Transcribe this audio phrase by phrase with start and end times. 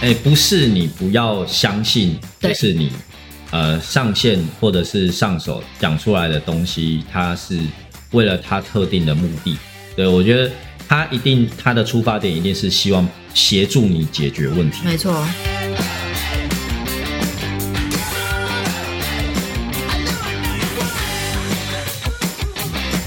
[0.00, 2.90] 哎，不是你不要相信，就是你
[3.52, 7.56] 呃上线或者是上手讲出来的东西，它是
[8.10, 9.56] 为了它特定的目的。
[9.94, 10.50] 对我觉得
[10.88, 14.78] 他一定他的出发点一定是希望协助你解决问题。
[14.84, 15.24] 没错。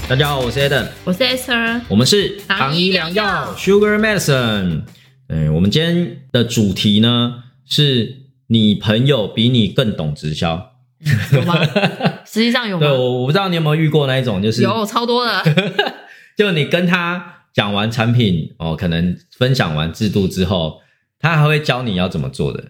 [0.08, 4.82] 大家好，我是 Adam，我是 Esther，我们是糖医良药 Sugar Medicine。
[5.26, 10.74] 嗯，我们今天的主题呢是你朋友比你更懂直销，
[11.32, 11.60] 有吗？
[12.24, 12.86] 实际上有吗？
[12.86, 15.42] 对，我我不知道你有没有遇过那一种，就是有超多的，
[16.38, 20.82] 就你跟他讲完产品哦，可能分享完制度之后，
[21.18, 22.62] 他还会教你要怎么做的。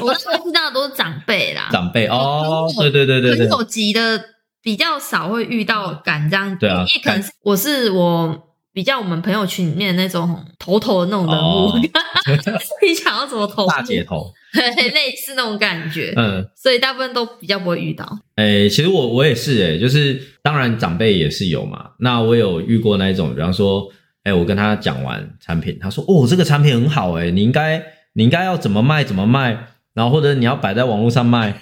[0.00, 4.18] 我说是这样，都是长辈啦，长辈哦，对对对对对，很有级的
[4.62, 8.46] 比较少会遇到敢这样，对啊，也可能是我是我。
[8.72, 11.76] 比较我们朋友群里面那种头头的那种人物，
[12.86, 13.66] 你想要怎么头？
[13.66, 16.14] 大姐头，类似那种感觉。
[16.16, 18.06] 嗯，所以大部分都比较不会遇到。
[18.36, 21.90] 哎，其实我我也是哎，就是当然长辈也是有嘛。
[21.98, 23.88] 那我有遇过那一种，比方说，
[24.22, 31.52] 哎，我跟他讲完产品，他说哦，这个产品很好哎，你应该你应该要怎么卖怎么卖，然后或者你要摆在网络上卖，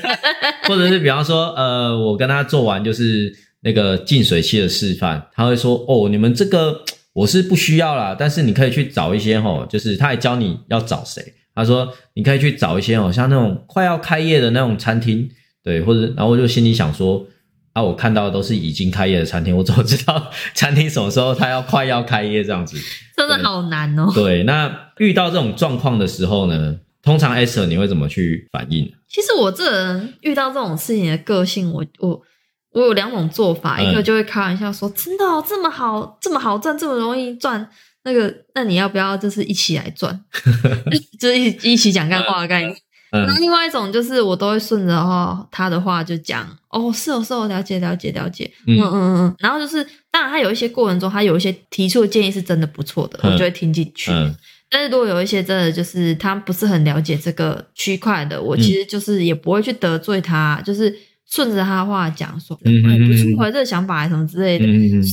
[0.68, 3.32] 或者是比方说，呃，我跟他做完就是。
[3.60, 6.80] 那个净水器的示范，他会说：“哦，你们这个
[7.12, 11.20] 我是不需要啦，但是你可以去找一些吼，就是他还教你要找谁。
[11.56, 15.28] 他说你可以去找一些哦，像那种快要开业的那种餐厅，
[15.64, 17.26] 对，或者然后我就心里想说
[17.72, 22.76] 啊，我看到的都是已经开业的餐厅，我怎么知道餐厅什么时候他要快要开业这样子？
[23.16, 24.08] 真的好难哦。
[24.14, 28.92] 对，那遇到这种状况的时候呢，通常 Esther 你会怎么去反应？
[29.08, 32.22] 其实我这人遇到这种事情的个性，我我。
[32.72, 37.68] 我有两种做法，一个就会开玩笑说：“真的哦，这么好，这么好赚，这么容易赚，
[38.04, 40.22] 那个，那你要不要就是一起来赚？
[41.18, 42.76] 就是一一起讲干话的概念。
[43.10, 46.46] 那另外一种就是我都会顺着哈他的话就讲。
[46.70, 48.78] 哦，是哦是哦，了解了解了解，嗯。
[48.78, 49.36] 嗯嗯。
[49.38, 54.12] 然后就是当然他有一些过程中，他有一些提出的建议是真的不错的，我就会听进去。
[54.70, 60.94] 但是如果有一些真的就是他不是很了解这个区块的，我其实就是也不会去得罪他，就是。
[61.30, 62.72] 顺着他的话讲说，哎，
[63.06, 64.64] 不错，这个想法什么之类的，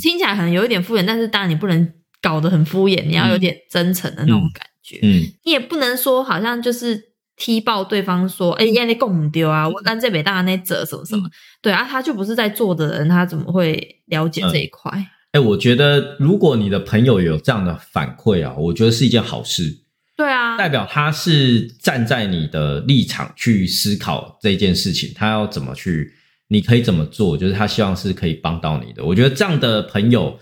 [0.02, 1.92] 听起来可能有一点敷衍，但是当然你不能
[2.22, 4.98] 搞得很敷衍，你要有点真诚的那种感觉。
[5.02, 6.98] 嗯，你也不能说好像就是
[7.38, 11.30] 踢爆对方说，哎，压力供丢啊，我让这北大那折什么什么，
[11.62, 14.92] 对啊，他就不是在做的人，他怎么会了解这一块？
[15.32, 19.82] 哎，我觉得如果你的朋友有这样的反馈啊，我觉得是一件好事。
[20.16, 26.14] 对啊，代表他是站在你的立场去思考这件事情，他要怎么去，
[26.48, 29.04] 你可以怎么做，就是他希望是可以帮到你的。
[29.04, 30.40] 我觉得这样的朋友，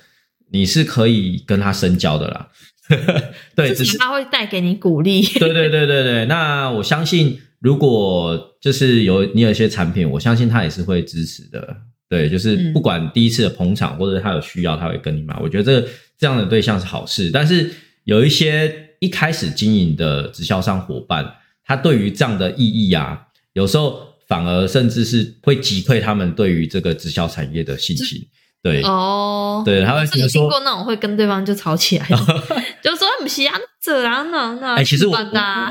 [0.51, 2.47] 你是可以跟他深交的啦。
[3.55, 5.21] 对，只是他会带给你鼓励。
[5.39, 11.77] 对对对对对，那我相信，如果就是有你有一些产品，我相信他也是会支持的。
[12.09, 15.37] 对，就是不管第一次的捧场，或者他有需要，他会跟你买。
[15.41, 17.69] 我觉得这这样的对象是好事，但是
[18.03, 18.81] 有一些。
[19.03, 21.29] 一开始经营的直销商伙伴，
[21.65, 23.19] 他对于这样的意义啊，
[23.51, 23.99] 有时候
[24.29, 28.25] 反而甚至是会击溃他们对于这个直销产业的信心。
[28.63, 32.07] 对哦，对，他会觉得说，听过那种会跟对方就吵起来，
[32.81, 34.75] 就说不是啊，这啊那那。
[34.75, 35.17] 哎，其实我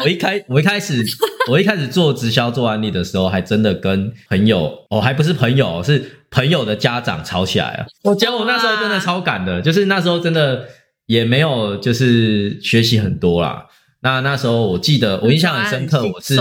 [0.05, 1.03] 我一开我一开始
[1.51, 7.87] 我一开始做直销做案例的时候，还真的跟朋友哦，还不是朋友，是朋友的家长吵起来了。
[8.05, 10.69] 我觉得我那时候真的超赶的，就是那时候真的。
[11.07, 13.67] 也没有，就是学习很多啦。
[14.03, 16.41] 那那时候我记得，我印象很深刻，我是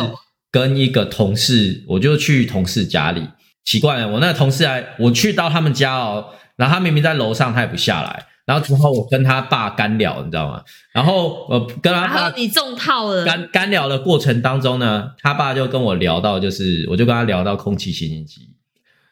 [0.51, 3.27] 跟一个同事，我就去同事家里。
[3.65, 6.27] 奇怪了，我那个同事还，我去到他们家哦，
[6.61, 8.27] 然后他明明在楼上，他也不下来。
[8.45, 10.61] 然后之后我跟他爸干聊，你知道吗？
[10.93, 13.25] 然后我跟他爸你中套了。
[13.25, 18.53] 干干聊的过程当中呢，他爸就跟我聊到，就是我就跟他聊到空气清新机，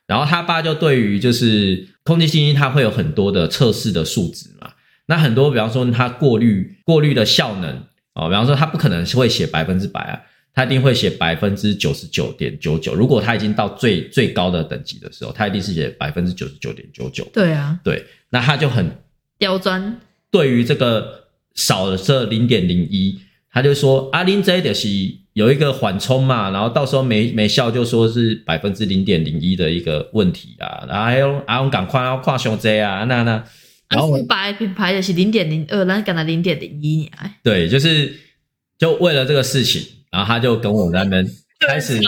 [0.05, 4.69] 然后他爸就对于就是空气清新，它会有很多的测试的数值嘛。
[5.07, 10.21] 那很多，比方说它过滤过滤的效能哦，比方说它不可能是会写百分之百啊，
[10.53, 12.93] 它一定会写百分之九十九点九九。
[12.93, 17.25] 如果他已经到最最高的等级的时候，他一定是写百分之九十九点九九。
[17.33, 18.89] 对啊，对，那他就很
[19.37, 19.99] 刁钻。
[20.31, 21.25] 对于这个
[21.55, 23.19] 少了这零点零一，
[23.51, 24.89] 他就说阿林这的是
[25.33, 33.43] 有一个缓冲嘛，然后到时候没没效就说是百分之零点零一的一个问题啊，然后还有阿勇赶快要跨胸这啊，那那。
[33.89, 37.09] 然后白品牌的是零点零二，那改到零点零一，
[37.41, 38.13] 对，就是
[38.77, 39.81] 就为了这个事情，
[40.11, 41.27] 然后他就跟我在那边
[41.67, 41.99] 开始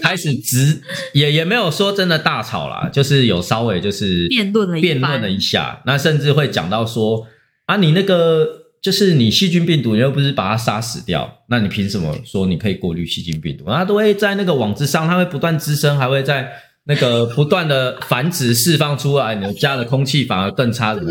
[0.00, 0.80] 开始直
[1.12, 7.26] 也也没有说真的大吵啦，就是有稍微就是辩论了辩论了一下，那甚至会讲到说
[7.66, 8.46] 啊，你那个
[8.82, 13.64] 就是你细菌病毒，你又不是把它杀死掉，那你凭什么说你可以过滤细菌病毒？
[13.66, 16.52] 它都会在那个网子上，它会不断滋生，还会在
[16.84, 21.02] 那个不断的繁殖释放出来，你的家的空气反而更差的。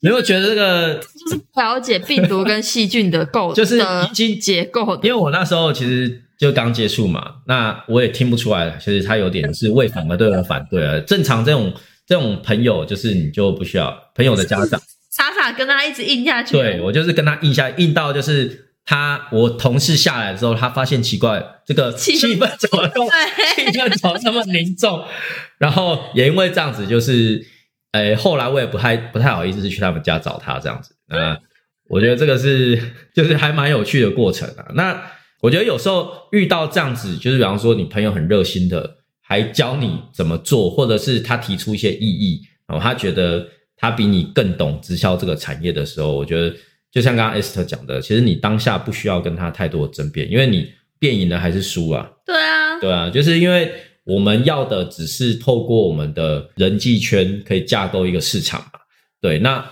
[0.00, 11.00] 你有没有觉得这个就是不了解病毒跟细菌的构， 就是的已经结构的因为我那时候其实就刚接触嘛，那我也听不出来，其实他有点是为反而对我反对了。
[11.00, 11.72] 正常这种
[12.06, 14.80] 这种朋友，就是你就不需要朋友的家长，
[15.10, 16.52] 傻傻跟他一直硬下去。
[16.52, 25.02] 对我就是跟他硬下硬到就是他我同事下来之后，他发现奇怪，这个气氛怎么都气，氛怎么这么凝重，
[25.58, 27.44] 然后也因为这样子，就是，
[27.92, 30.94] 诶，后来我也不太不太好意思去他们家找他这样子。
[31.08, 31.38] 那
[31.88, 32.78] 我觉得这个是
[33.14, 34.66] 就是还蛮有趣的过程啊。
[34.74, 35.02] 那
[35.40, 43.46] 我觉得有时候遇到这样子，就是比方说你朋友很热心的，还教你怎么做，或者是他提出一些异议，然后他觉得
[43.76, 46.54] 他比你更懂直销这个产业的时候，我觉得
[46.92, 52.10] 就像刚刚 Esther 讲的，其实你当下不需要跟他太多的争辩，因为你辩赢了还是输啊。
[52.26, 53.72] 对啊，对啊，就是因为
[54.08, 58.80] 我们要的只是透过我们的人际圈可以架构一个市场嘛。
[59.20, 59.62] 对，那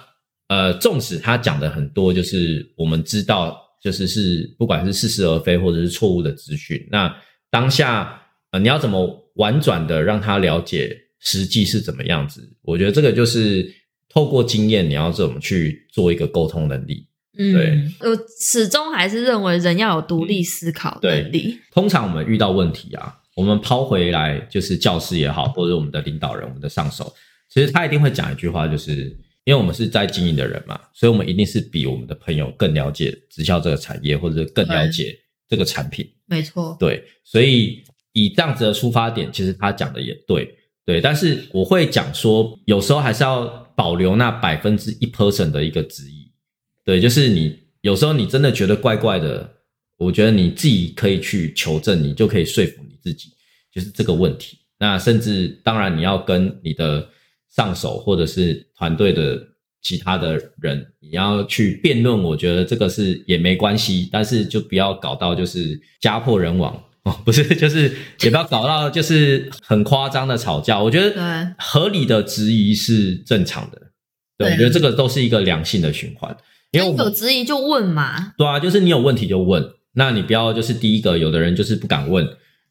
[0.48, 7.10] 呃，纵使他讲的很多，就是我们知道，就是是不管是似是而非或者是错误的资讯，那
[7.50, 12.46] 当下呃你要怎么婉转的让他了解实际是怎么样子？
[12.62, 13.66] 我觉得这个就是
[14.10, 17.08] 透过经验，你要怎么去做一个沟通能力。
[17.38, 21.58] 嗯，对我始终还是认为人要有独立思考能力。
[21.72, 27.14] 通常我们遇到问题啊，我们抛回来就是教师也好，或者我们的领导人、我们的上手，
[27.50, 35.14] 其实他一定会讲一句话，就是因为我们是在经营的人嘛，所以我们一定是比我们的朋友更了解直销这个产业，或者是更了解
[35.46, 36.10] 这个产品。
[36.24, 37.84] 没错，对，所以
[38.14, 40.56] 以这样子的出发点，其实他讲的也对，
[40.86, 41.00] 对。
[41.00, 43.46] 但是我会讲说，有时候还是要
[43.76, 46.32] 保留那百分之一 person 的一个质疑。
[46.84, 49.55] 对，就是你有时候你真的觉得怪怪的，
[49.98, 53.30] 我觉得你自己可以去求证，你就可以说服你自己，
[53.72, 54.58] 就是这个问题。
[54.78, 57.08] 那甚至当然你要跟你的
[57.54, 59.40] 上手或者是团队的
[59.82, 70.82] 其他的人，你要去辩论，我觉得这个是也没关系，但是就不要搞到就是家破人亡哦，不是，就是也不要搞到就是很夸张的吵架。
[70.82, 73.80] 我觉得合理的质疑是正常的，
[74.36, 76.36] 对，对我觉得这个都是一个良性的循环，
[76.72, 78.34] 因为我有们质疑就问嘛。
[78.36, 79.62] 对啊，就是你有问题就问，
[79.98, 82.22] 那你不要就是第一个，有的人就是不敢问，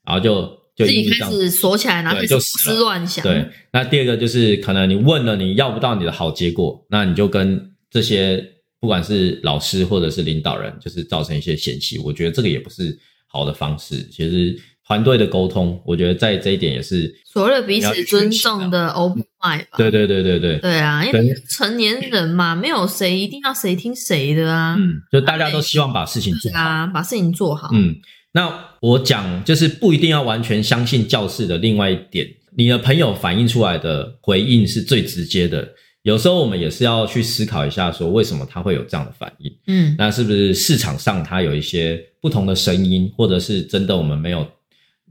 [0.06, 0.44] 然后就
[0.76, 3.24] 就自己开始锁起来，然后开始胡思乱想。
[3.24, 3.44] 对，
[3.74, 8.42] 那第二个就是可能你问了，你要不到你的好结果，那你就跟这些
[8.80, 11.98] 不管是老师或者是领导人，就是造成一些嫌隙。
[11.98, 12.96] 我觉得这个也不是
[13.26, 14.08] 好的方式。
[14.12, 14.56] 其实
[14.88, 19.78] 团队的沟通，我觉得在这一点也是，所谓的彼此尊重的 open mind 吧。
[19.78, 24.76] 对对对对对，对啊，因为成年人嘛，没有谁一定要谁听谁的啊。
[24.78, 26.60] 嗯，就大家都希望把事情做好。
[26.60, 27.70] 啊，把事情做好。
[27.74, 27.96] 嗯，
[28.32, 35.68] 那我讲就是不一定要完全相信教室的另外一点，你的朋友反映出来的回应是最直接的。
[36.04, 39.52] 有时候我们也是要去思考一下，说为什么他会有这样的反应？
[39.66, 44.48] 嗯，那是不是市场上他有一些不同的声音，或者是真的我们没有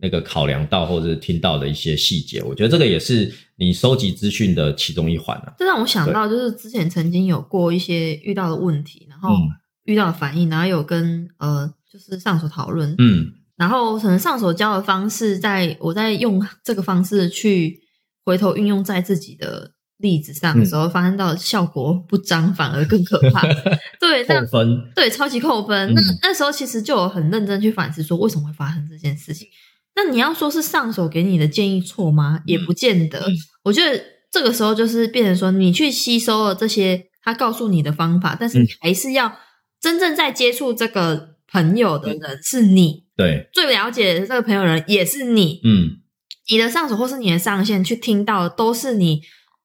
[0.05, 2.43] 那个考量到或者是听到的一些细节？
[2.43, 5.55] 我觉得这个也是你收集资讯的其中一环啊。
[5.59, 9.49] 这让我想到，就是之前曾经有过一些遇到的问题，然后嗯
[9.85, 17.81] 遇到的反应，然后有跟呃，就是上手讨论，嗯然后可能上手教的方式，在我在用这个方式去
[18.27, 23.41] 回头运用在自己的例子上的时候，发现到效果不彰，反而更可怕。
[23.99, 24.47] 对，分，
[24.95, 25.89] 对超级扣分。
[25.91, 29.49] 嗯那那时候其实就有很认真去反思，说为什么会发生这件事情。
[29.97, 32.41] 那你要说是上手给你的建议错吗？
[32.47, 33.21] 也不见得。
[33.21, 33.35] 嗯
[33.65, 39.39] 我觉得这个时候就是变成说，你去吸收了这些他告诉你的方法，但是你嗯还是要
[39.81, 43.05] 真正在接触这个朋友的人是你。
[43.17, 46.03] 对，最了解这个朋友的人也是你，嗯，
[46.51, 49.23] 你的上手或是你的上线去听到的都是你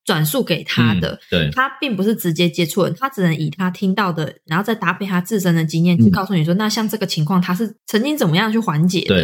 [0.10, 6.12] 转述给他的，嗯对，他并不是直接接触人，他只能以他听到的，然后再搭配他自身的经验去嗯。
[6.12, 9.16] 告诉你说，那像这个情况他是曾经怎么样去缓解的，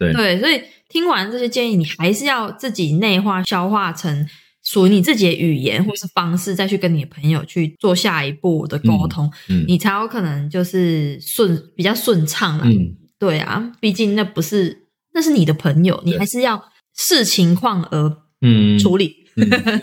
[0.00, 0.12] 对对。
[0.12, 4.28] 对，所以听完这些建议，你还是要自己内化、消化成
[4.64, 12.64] 属于你自己的语言或是方式，再去跟你的朋友去做下一步的沟通，嗯你才有可能就是顺比较顺畅啦。
[12.66, 16.18] 嗯，对啊，毕竟那不是那是你的朋友，你对。
[16.18, 16.60] 还是要
[16.96, 18.76] 视情况而嗯。
[18.78, 19.22] 处理。
[19.36, 19.48] 嗯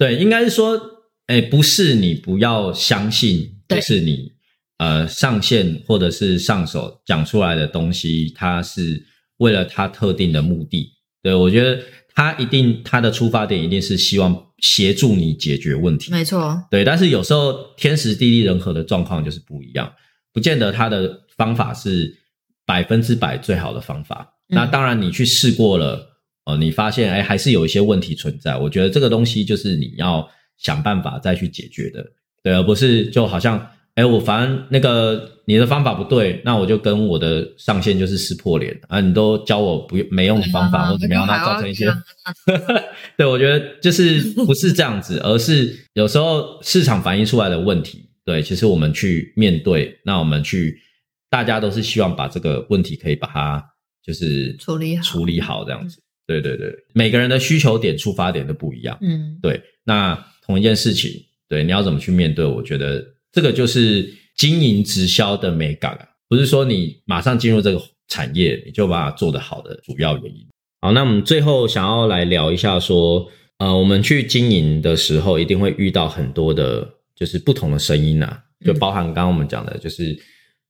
[0.00, 0.80] 对，应该是说，
[1.26, 4.32] 哎，不是你不要相信，对就是你
[4.78, 9.04] 呃上线或者是上手讲出来的东西，它是
[9.36, 10.90] 为了它特定的目的。
[11.22, 11.78] 对我觉得
[12.14, 16.10] 他一定他的出发点一定是希望协助你解决问题。
[16.10, 19.92] 没错，对，但是有时候天时地利人和的状况就是不一样，
[20.32, 22.10] 不见得他的方法是
[22.64, 24.26] 百分之百最好的方法。
[24.48, 26.08] 那当然，你去试过了，
[26.44, 28.56] 哦，你发现哎，还是有一些问题存在。
[28.56, 30.28] 我觉得这个东西就是你要
[30.58, 32.04] 想办法再去解决的，
[32.42, 39.00] 对，而不是就好像哎，我反正那个你的方法不对，那我就跟我的上线就是撕破脸啊！
[39.00, 41.92] 你都教我不没用的方法或怎么样，那造成一些，
[43.18, 50.80] 对我觉得就是不是这样子，而是有时候市场反映出来的问题，对，其实我们去面对，那我们去，
[51.28, 53.64] 大家都是希望把这个问题可以把它。
[54.02, 56.00] 就是处理好，处理好这样子。
[56.38, 58.96] 对对对，每个人的需求点、出发点都不一样。
[59.00, 59.60] 嗯，对。
[59.82, 60.14] 那
[60.46, 61.10] 同一件事情，
[61.48, 62.44] 对你要怎么去面对？
[62.44, 70.46] 我觉得这个就是经营直销的美感啊，不是说你马上进入这个产业你就把它做得好的主要原因。
[70.80, 73.26] 好，那我们最后想要来聊一下，说
[73.58, 80.16] 呃，我们去经营的时候，一定会遇到很多的，就是不同的声音啊，就包含刚刚我们讲的，就是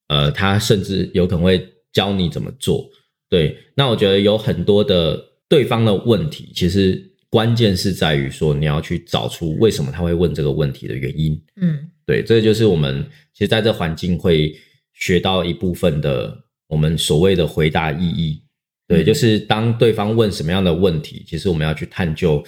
[0.09, 1.62] 呃，他甚至有可能会
[1.93, 2.88] 教你怎么做。
[3.29, 11.38] 对，那我觉得有很多的对方的问题，其实关键是在于说你要去找出为什么他会问这个问题的原因。
[11.61, 11.76] 嗯，
[12.07, 13.04] 对，这就是我们
[13.35, 14.54] 其实在这环境会
[14.95, 16.35] 学到一部分的
[16.69, 18.42] 我们所谓的回答意义。
[18.87, 22.42] 对，就是当对方问什么样的问题，其实我们要去探究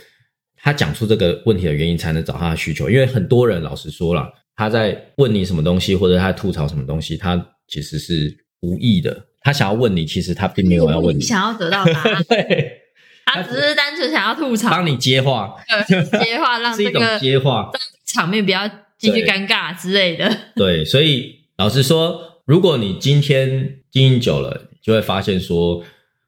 [0.56, 2.88] 他讲出这个问题的原因，才能找他的需求。
[2.88, 9.24] 因为很多人老实说了，他在问你什么东西，或者他吐槽什么东西，他其实是无意的。
[9.40, 12.22] 他想要问你，其实他并没有要问你，想要得到答案。
[12.28, 12.81] 对，
[13.24, 15.54] 他只是单纯想要吐槽，帮你接话，
[16.22, 17.70] 接话让 这个接话
[18.04, 20.36] 场面不要继续尴尬之类的。
[20.54, 25.82] 对，所以老实说，如果你今天经营久了，就会发现说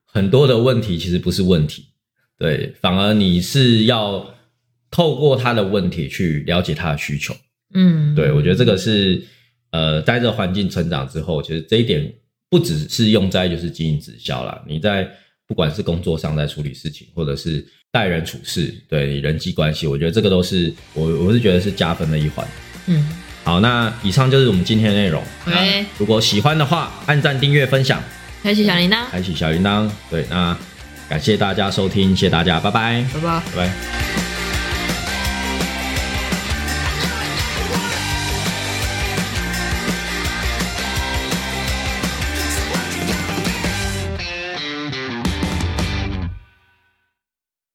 [0.05, 1.87] 很多的问题其实不是问题，
[2.39, 4.35] 对，反而你是要
[4.91, 7.35] 透过他的问题去了解他的需求。
[7.75, 9.23] 嗯，对，我觉得这个是
[9.71, 12.15] 呃，在这环境成长之后，其实这一点。
[12.51, 15.11] 不只是用在就是经营直销啦，你在
[15.47, 22.47] 不管是工作上在处理事情，或者是待人处事，对人际关系，我觉得这个都是我我是觉得是加分的一环。
[22.87, 23.09] 嗯，
[23.45, 25.23] 好，那以上就是我们今天的内容。
[25.47, 28.03] OK，如果喜欢的话，按赞、订阅、分享，
[28.43, 29.91] 开启小铃铛，开启小铃铛。
[30.11, 30.57] 对，那
[31.09, 34.24] 感谢大家收听，谢谢大家，拜拜，拜拜，拜拜。